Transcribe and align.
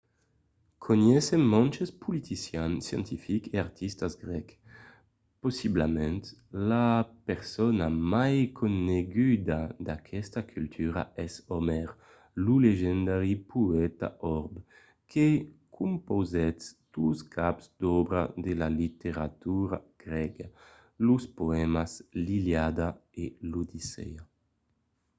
coneissèm 0.83 1.41
mantes 1.53 1.91
politicians 2.03 2.79
scientifics 2.85 3.51
e 3.55 3.57
artistas 3.67 4.13
grècs. 4.23 4.59
possiblament 5.41 6.21
la 6.71 6.87
persona 7.29 7.85
mai 8.13 8.35
coneguda 8.59 9.59
d’aquesta 9.85 10.39
cultura 10.53 11.01
es 11.25 11.33
omèr 11.59 11.87
lo 12.45 12.53
legendari 12.67 13.33
poèta 13.51 14.07
òrb 14.39 14.53
que 15.11 15.27
compausèt 15.77 16.57
dos 16.95 17.17
caps 17.35 17.65
d’òbra 17.79 18.21
de 18.45 18.53
la 18.61 18.69
literatura 18.81 19.77
grèga: 20.03 20.47
los 21.07 21.23
poèmas 21.39 21.91
l’iliada 22.25 22.87
e 23.23 23.25
l’odissèa 23.49 24.23